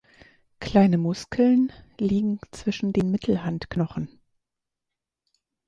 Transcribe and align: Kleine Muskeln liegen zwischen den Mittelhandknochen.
Kleine 0.59 0.97
Muskeln 0.97 1.71
liegen 1.99 2.39
zwischen 2.51 2.91
den 2.91 3.11
Mittelhandknochen. 3.11 4.09